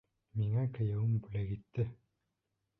[0.39, 1.89] Миңә кейәүем бүләк итте.